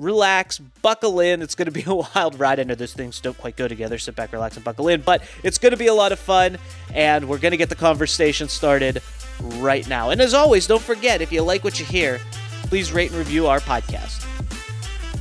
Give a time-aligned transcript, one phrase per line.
[0.00, 1.42] relax, buckle in.
[1.42, 2.58] It's going to be a wild ride.
[2.58, 3.98] I know those things don't quite go together.
[3.98, 5.02] Sit back, relax, and buckle in.
[5.02, 6.58] But it's going to be a lot of fun,
[6.92, 9.02] and we're going to get the conversation started
[9.58, 10.10] right now.
[10.10, 12.18] And as always, don't forget if you like what you hear,
[12.64, 14.26] please rate and review our podcast.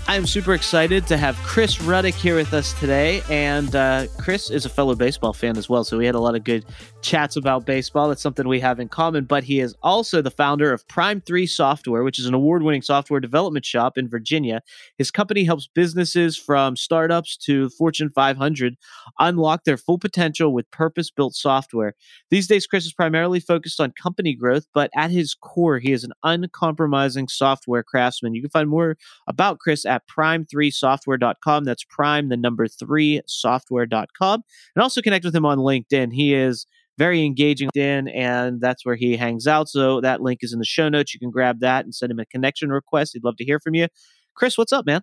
[0.10, 3.22] I am super excited to have Chris Ruddick here with us today.
[3.30, 5.84] And uh, Chris is a fellow baseball fan as well.
[5.84, 6.66] So we had a lot of good
[7.04, 8.10] chats about baseball.
[8.10, 9.26] That's something we have in common.
[9.26, 12.82] But he is also the founder of Prime 3 Software, which is an award winning
[12.82, 14.64] software development shop in Virginia.
[14.98, 18.78] His company helps businesses from startups to Fortune 500
[19.20, 21.94] unlock their full potential with purpose built software.
[22.32, 26.04] These days, Chris is primarily focused on company growth, but at his core, he is
[26.04, 28.34] an uncompromising software craftsman.
[28.34, 31.64] You can find more about Chris at prime3software.com.
[31.64, 34.44] That's prime, the number three software.com.
[34.76, 36.14] And also connect with him on LinkedIn.
[36.14, 36.66] He is
[36.98, 39.70] very engaging in, and that's where he hangs out.
[39.70, 41.14] So that link is in the show notes.
[41.14, 43.14] You can grab that and send him a connection request.
[43.14, 43.88] He'd love to hear from you.
[44.36, 45.02] Chris, what's up, man?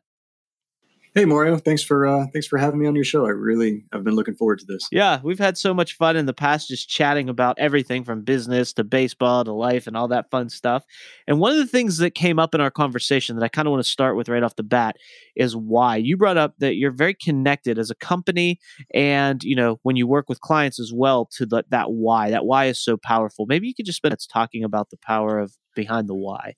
[1.16, 3.24] Hey Mario, thanks for uh, thanks for having me on your show.
[3.24, 4.86] I really I've been looking forward to this.
[4.92, 8.74] Yeah, we've had so much fun in the past just chatting about everything from business
[8.74, 10.84] to baseball to life and all that fun stuff.
[11.26, 13.72] And one of the things that came up in our conversation that I kind of
[13.72, 14.96] want to start with right off the bat
[15.34, 15.96] is why.
[15.96, 18.60] You brought up that you're very connected as a company
[18.92, 22.28] and, you know, when you work with clients as well to the, that why.
[22.28, 23.46] That why is so powerful.
[23.46, 26.56] Maybe you could just spend it's talking about the power of behind the why.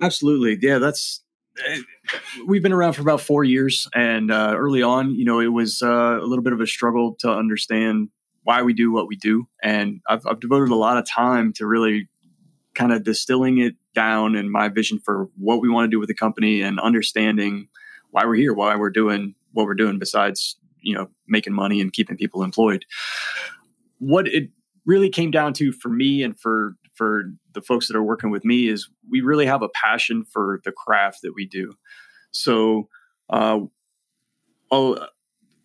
[0.00, 0.56] Absolutely.
[0.66, 1.20] Yeah, that's
[2.46, 5.82] we've been around for about four years, and uh, early on, you know, it was
[5.82, 8.08] uh, a little bit of a struggle to understand
[8.44, 11.66] why we do what we do, and I've, I've devoted a lot of time to
[11.66, 12.08] really
[12.74, 16.08] kind of distilling it down and my vision for what we want to do with
[16.08, 17.68] the company and understanding
[18.12, 21.92] why we're here, why we're doing what we're doing, besides you know making money and
[21.92, 22.84] keeping people employed.
[23.98, 24.50] What it
[24.86, 28.44] really came down to for me and for for the folks that are working with
[28.44, 31.72] me is we really have a passion for the craft that we do.
[32.32, 32.88] So,
[33.30, 33.60] uh,
[34.70, 35.06] oh,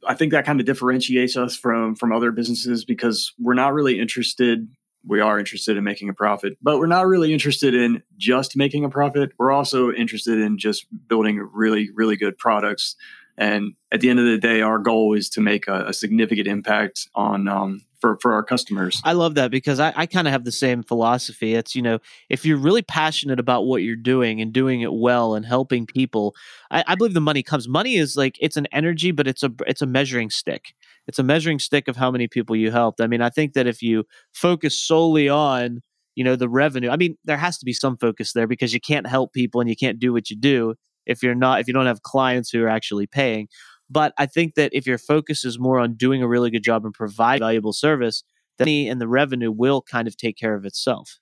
[0.07, 3.99] I think that kind of differentiates us from from other businesses because we're not really
[3.99, 4.69] interested.
[5.05, 8.85] We are interested in making a profit, but we're not really interested in just making
[8.85, 9.31] a profit.
[9.37, 12.95] We're also interested in just building really, really good products.
[13.37, 16.47] And at the end of the day, our goal is to make a, a significant
[16.47, 19.01] impact on um, for for our customers.
[19.05, 21.55] I love that because I, I kind of have the same philosophy.
[21.55, 21.99] It's you know
[22.29, 26.35] if you're really passionate about what you're doing and doing it well and helping people,
[26.69, 27.65] I, I believe the money comes.
[27.65, 30.73] Money is like it's an energy, but it's a it's a measuring stick.
[31.07, 32.99] It's a measuring stick of how many people you helped.
[32.99, 34.03] I mean, I think that if you
[34.33, 35.79] focus solely on
[36.15, 38.81] you know the revenue, I mean, there has to be some focus there because you
[38.81, 40.75] can't help people and you can't do what you do
[41.05, 43.47] if you're not if you don't have clients who are actually paying
[43.93, 46.83] but I think that if your focus is more on doing a really good job
[46.83, 48.23] and provide valuable service,
[48.57, 51.19] then the and the revenue will kind of take care of itself.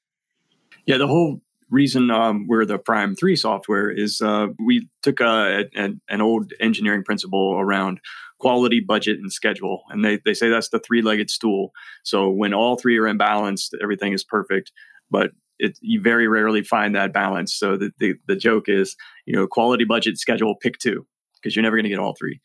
[0.85, 5.65] Yeah, the whole reason um, we're the Prime Three software is uh, we took a,
[5.75, 7.99] a, an old engineering principle around
[8.39, 11.71] quality, budget, and schedule, and they they say that's the three legged stool.
[12.03, 14.71] So when all three are imbalanced, everything is perfect.
[15.09, 17.53] But it, you very rarely find that balance.
[17.53, 18.95] So the, the, the joke is,
[19.27, 21.05] you know, quality, budget, schedule, pick two
[21.41, 22.40] because you're never going to get all three.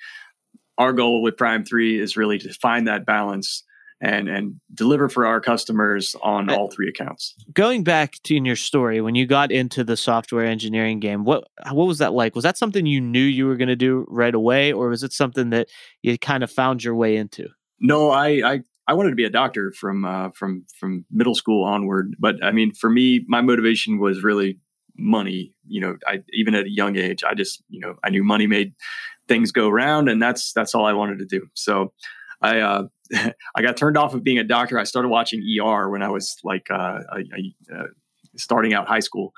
[0.78, 3.64] Our goal with Prime 3 is really to find that balance
[4.00, 7.34] and and deliver for our customers on all three accounts.
[7.52, 11.44] Going back to in your story when you got into the software engineering game, what
[11.70, 12.34] what was that like?
[12.34, 15.12] Was that something you knew you were going to do right away or was it
[15.12, 15.68] something that
[16.02, 17.48] you kind of found your way into?
[17.80, 21.64] No, I I I wanted to be a doctor from uh, from from middle school
[21.64, 24.58] onward, but I mean, for me, my motivation was really
[24.98, 25.54] money.
[25.66, 28.46] You know, I even at a young age, I just you know I knew money
[28.46, 28.74] made
[29.28, 31.46] things go around, and that's that's all I wanted to do.
[31.54, 31.92] So
[32.40, 32.84] I uh,
[33.14, 34.78] I got turned off of being a doctor.
[34.78, 37.84] I started watching ER when I was like uh, a,
[38.36, 39.32] starting out high school.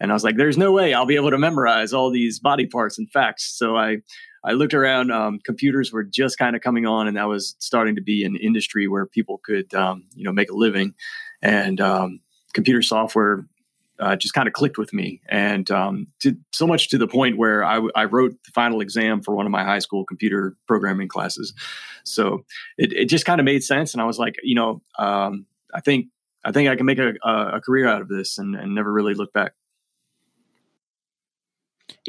[0.00, 2.66] And I was like, there's no way I'll be able to memorize all these body
[2.66, 3.56] parts and facts.
[3.56, 3.98] So I,
[4.44, 5.12] I looked around.
[5.12, 8.36] Um, computers were just kind of coming on, and that was starting to be an
[8.36, 10.94] industry where people could, um, you know, make a living.
[11.42, 12.20] And um,
[12.54, 13.46] computer software
[14.00, 17.38] uh, just kind of clicked with me, and um, to, so much to the point
[17.38, 21.06] where I, I, wrote the final exam for one of my high school computer programming
[21.06, 21.54] classes.
[22.02, 22.44] So
[22.76, 25.80] it, it just kind of made sense, and I was like, you know, um, I
[25.80, 26.06] think
[26.44, 29.14] I think I can make a, a career out of this, and, and never really
[29.14, 29.52] look back.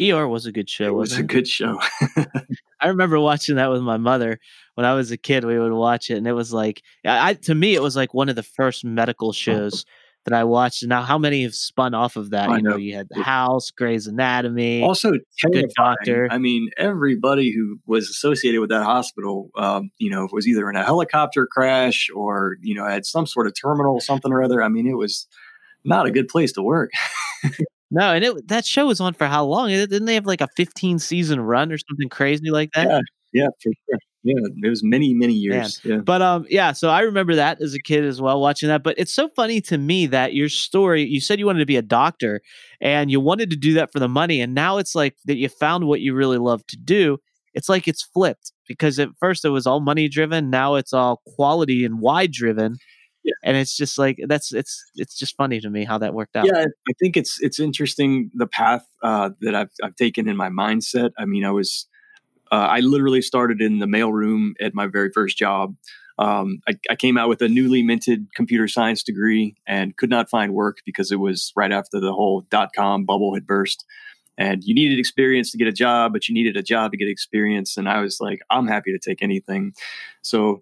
[0.02, 0.88] ER was a good show.
[0.88, 1.80] It was a good show.
[2.82, 4.40] I remember watching that with my mother
[4.74, 5.46] when I was a kid.
[5.46, 8.28] We would watch it, and it was like, I to me, it was like one
[8.28, 9.86] of the first medical shows
[10.26, 10.84] that I watched.
[10.84, 12.50] And now, how many have spun off of that?
[12.50, 15.14] I you know, know, you had the House, Grey's Anatomy, also
[15.52, 16.28] Good Doctor.
[16.30, 20.76] I mean, everybody who was associated with that hospital, um, you know, was either in
[20.76, 24.62] a helicopter crash or you know had some sort of terminal, something or other.
[24.62, 25.28] I mean, it was
[25.84, 26.92] not a good place to work.
[27.92, 29.70] No, and it that show was on for how long?
[29.70, 32.88] Didn't they have like a 15 season run or something crazy like that?
[32.88, 33.00] Yeah,
[33.32, 34.00] yeah, for sure.
[34.26, 35.80] Yeah, it was many, many years.
[35.84, 35.98] Yeah.
[35.98, 36.72] But um, yeah.
[36.72, 38.82] So I remember that as a kid as well, watching that.
[38.82, 41.04] But it's so funny to me that your story.
[41.04, 42.42] You said you wanted to be a doctor,
[42.82, 45.48] and you wanted to do that for the money, and now it's like that you
[45.48, 47.20] found what you really love to do.
[47.54, 50.50] It's like it's flipped because at first it was all money driven.
[50.50, 52.78] Now it's all quality and why driven
[53.26, 53.34] yeah.
[53.44, 56.46] and it's just like that's it's it's just funny to me how that worked out.
[56.46, 60.50] Yeah, I think it's it's interesting the path uh, that I've I've taken in my
[60.50, 61.12] mindset.
[61.18, 61.88] I mean, I was
[62.52, 65.76] uh, I literally started in the mailroom at my very first job.
[66.18, 70.30] Um, I, I, came out with a newly minted computer science degree and could not
[70.30, 73.84] find work because it was right after the whole dot com bubble had burst.
[74.38, 77.10] And you needed experience to get a job, but you needed a job to get
[77.10, 77.76] experience.
[77.76, 79.74] And I was like, I'm happy to take anything.
[80.22, 80.62] So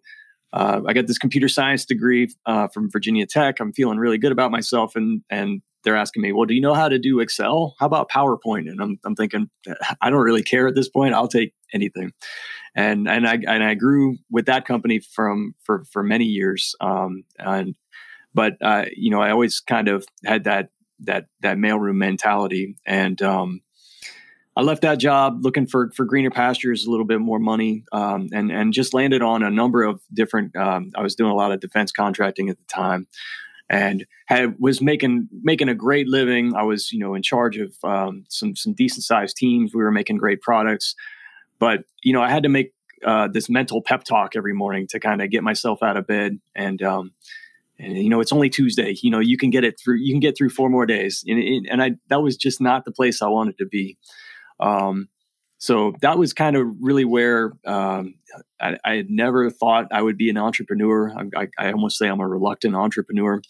[0.53, 3.59] uh, I got this computer science degree uh, from Virginia Tech.
[3.59, 6.74] I'm feeling really good about myself, and and they're asking me, well, do you know
[6.74, 7.75] how to do Excel?
[7.80, 8.69] How about PowerPoint?
[8.69, 9.50] And I'm I'm thinking,
[10.01, 11.13] I don't really care at this point.
[11.13, 12.12] I'll take anything.
[12.75, 16.75] And and I and I grew with that company from for for many years.
[16.81, 17.75] Um, and
[18.33, 20.69] but uh, you know, I always kind of had that
[21.01, 23.62] that that mailroom mentality, and um,
[24.56, 28.29] I left that job looking for for greener pastures, a little bit more money, um,
[28.33, 30.56] and and just landed on a number of different.
[30.56, 33.07] Um, I was doing a lot of defense contracting at the time,
[33.69, 36.56] and had was making making a great living.
[36.56, 39.74] I was you know in charge of um, some some decent sized teams.
[39.74, 40.95] We were making great products,
[41.60, 42.74] but you know I had to make
[43.06, 46.39] uh, this mental pep talk every morning to kind of get myself out of bed
[46.56, 46.81] and.
[46.81, 47.13] Um,
[47.80, 48.95] and you know it's only Tuesday.
[49.01, 49.98] You know you can get it through.
[49.98, 52.92] You can get through four more days, and, and I that was just not the
[52.92, 53.98] place I wanted to be.
[54.60, 55.10] Um,
[55.63, 58.15] so that was kind of really where um,
[58.60, 61.10] I, I, had never thought I would be an entrepreneur.
[61.18, 63.42] I, I, I, almost say I'm a reluctant entrepreneur,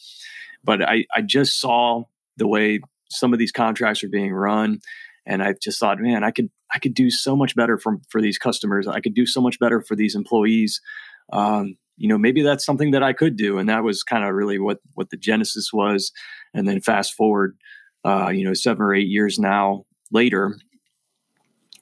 [0.64, 2.04] but I, just saw
[2.38, 4.80] the way some of these contracts are being run,
[5.26, 8.22] and I just thought, man, I could I could do so much better for for
[8.22, 8.88] these customers.
[8.88, 10.82] I could do so much better for these employees.
[11.32, 14.36] Um, you know, maybe that's something that I could do, and that was kind of
[14.36, 16.12] really what what the genesis was.
[16.54, 17.58] And then fast forward,
[18.06, 20.60] uh, you know, seven or eight years now later,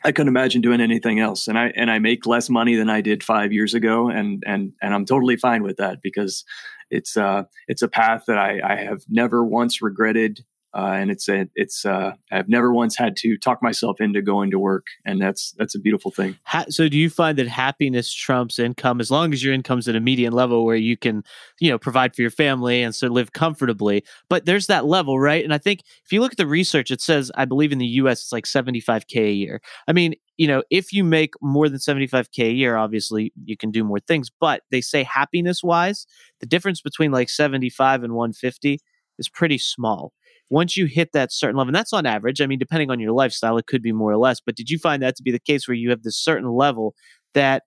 [0.03, 1.47] I couldn't imagine doing anything else.
[1.47, 4.73] And I and I make less money than I did five years ago, and and
[4.81, 6.43] and I'm totally fine with that because
[6.89, 11.27] it's uh it's a path that I, I have never once regretted uh, and it's
[11.27, 15.21] a, it's uh, I've never once had to talk myself into going to work, and
[15.21, 16.37] that's that's a beautiful thing.
[16.69, 19.99] so, do you find that happiness trumps income as long as your income's at a
[19.99, 21.23] median level where you can,
[21.59, 24.05] you know, provide for your family and so live comfortably?
[24.29, 25.43] But there's that level, right?
[25.43, 27.85] And I think if you look at the research, it says I believe in the
[27.87, 28.21] U.S.
[28.21, 29.61] it's like 75k a year.
[29.89, 33.71] I mean, you know, if you make more than 75k a year, obviously you can
[33.71, 34.29] do more things.
[34.29, 36.07] But they say happiness wise,
[36.39, 38.79] the difference between like 75 and 150
[39.19, 40.13] is pretty small
[40.51, 43.13] once you hit that certain level, and that's on average, I mean, depending on your
[43.13, 45.39] lifestyle, it could be more or less, but did you find that to be the
[45.39, 46.93] case where you have this certain level
[47.33, 47.63] that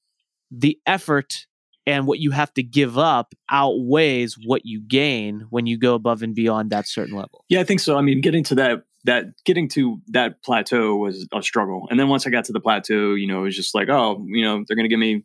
[0.51, 1.47] the effort
[1.87, 6.23] and what you have to give up outweighs what you gain when you go above
[6.23, 7.45] and beyond that certain level?
[7.49, 7.97] Yeah, I think so.
[7.97, 11.87] I mean, getting to that that getting to that plateau was a struggle.
[11.91, 14.25] And then once I got to the plateau, you know, it was just like, oh,
[14.27, 15.25] you know, they're going to give me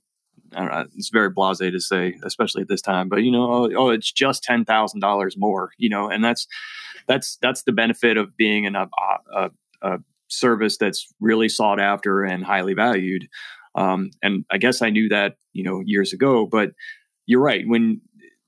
[0.52, 3.90] know, it's very blasé to say, especially at this time, but you know, oh, oh
[3.90, 6.48] it's just ten thousand dollars more, you know, and that's
[7.08, 8.88] that's that's the benefit of being in a,
[9.36, 9.52] a,
[9.82, 13.28] a service that's really sought after and highly valued.
[13.76, 16.72] Um, and I guess I knew that you know years ago, but
[17.26, 17.68] you're right.
[17.68, 18.02] When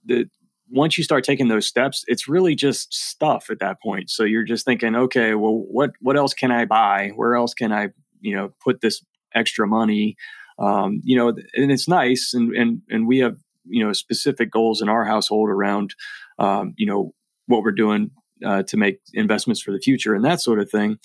[0.06, 0.30] the
[0.70, 4.10] once you start taking those steps, it's really just stuff at that point.
[4.10, 7.12] So you're just thinking, okay, well, what what else can I buy?
[7.16, 7.90] Where else can I
[8.22, 9.04] you know put this
[9.34, 10.16] extra money?
[10.62, 14.82] Um, you know, and it's nice, and and and we have you know specific goals
[14.82, 15.96] in our household around
[16.40, 17.14] um, you know
[17.48, 18.12] what we're doing
[18.46, 20.98] uh, to make investments for the future and that sort of thing.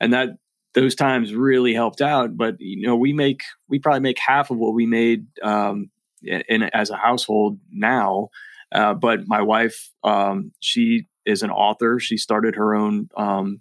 [0.00, 0.30] And that
[0.74, 2.36] those times really helped out.
[2.36, 5.90] But you know, we make we probably make half of what we made um,
[6.22, 8.28] in, in as a household now.
[8.70, 11.98] Uh, but my wife, um, she is an author.
[11.98, 13.08] She started her own.
[13.16, 13.60] Um,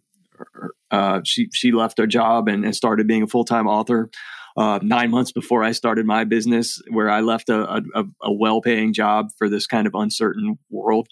[0.92, 4.10] uh, she she left her job and, and started being a full time author.
[4.58, 8.60] Uh, nine months before I started my business, where I left a, a, a well
[8.60, 11.08] paying job for this kind of uncertain world.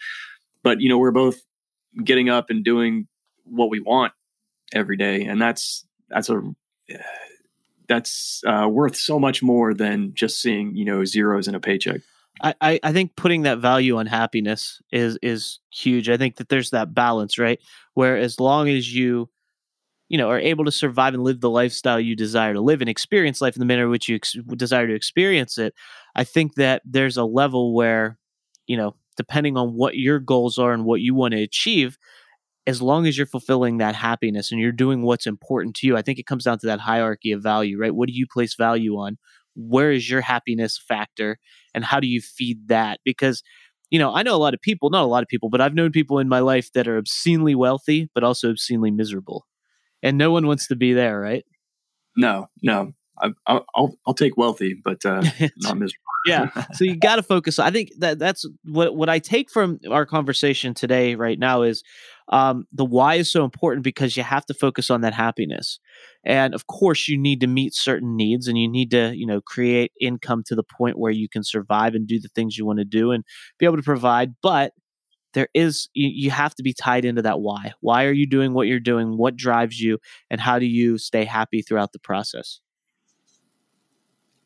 [0.63, 1.43] But you know, we're both
[2.03, 3.07] getting up and doing
[3.43, 4.13] what we want
[4.73, 6.41] every day, and that's that's a
[7.87, 12.01] that's uh, worth so much more than just seeing you know zeros in a paycheck.
[12.41, 16.09] I, I think putting that value on happiness is is huge.
[16.09, 17.59] I think that there's that balance, right?
[17.93, 19.29] Where as long as you,
[20.09, 22.89] you know, are able to survive and live the lifestyle you desire to live and
[22.89, 25.73] experience life in the manner in which you ex- desire to experience it,
[26.15, 28.17] I think that there's a level where,
[28.67, 31.97] you know, depending on what your goals are and what you want to achieve,
[32.67, 36.01] as long as you're fulfilling that happiness and you're doing what's important to you, I
[36.01, 37.93] think it comes down to that hierarchy of value, right?
[37.93, 39.17] What do you place value on?
[39.55, 41.37] Where is your happiness factor?
[41.73, 42.99] And how do you feed that?
[43.05, 43.43] Because,
[43.91, 45.75] you know, I know a lot of people, not a lot of people, but I've
[45.75, 49.45] known people in my life that are obscenely wealthy, but also obscenely miserable.
[50.05, 51.43] And no one wants to be there, right?
[52.15, 52.93] No, no.
[53.17, 55.23] I, will I'll take wealthy, but uh,
[55.57, 56.03] not miserable.
[56.27, 56.49] yeah.
[56.73, 57.57] So you got to focus.
[57.57, 61.83] I think that that's what what I take from our conversation today, right now, is
[62.29, 65.79] um, the why is so important because you have to focus on that happiness,
[66.23, 69.41] and of course you need to meet certain needs, and you need to you know
[69.41, 72.79] create income to the point where you can survive and do the things you want
[72.79, 73.23] to do and
[73.57, 74.73] be able to provide, but
[75.35, 78.53] there is you, you have to be tied into that why why are you doing
[78.53, 79.99] what you're doing what drives you
[80.31, 82.59] and how do you stay happy throughout the process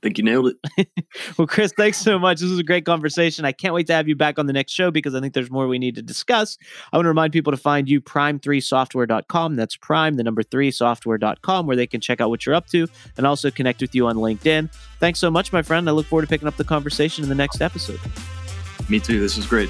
[0.02, 0.88] think you nailed it.
[1.38, 2.40] well, Chris, thanks so much.
[2.40, 3.46] This was a great conversation.
[3.46, 5.52] I can't wait to have you back on the next show because I think there's
[5.52, 6.58] more we need to discuss.
[6.92, 9.56] I want to remind people to find you prime3software.com.
[9.56, 12.88] That's prime, the number three software.com, where they can check out what you're up to
[13.18, 14.74] and also connect with you on LinkedIn.
[15.00, 15.90] Thanks so much, my friend.
[15.90, 18.00] I look forward to picking up the conversation in the next episode.
[18.90, 19.20] Me too.
[19.20, 19.70] This was great.